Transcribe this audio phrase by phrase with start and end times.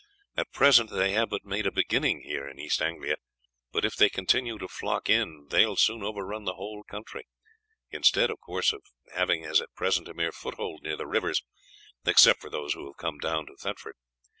[0.35, 3.17] At present they have but made a beginning here in East Anglia;
[3.71, 7.27] but if they continue to flock in they will soon overrun the whole country,
[7.91, 8.39] instead of
[9.13, 11.43] having, as at present, a mere foothold near the rivers
[12.03, 13.93] except for those who have come down to Thetford.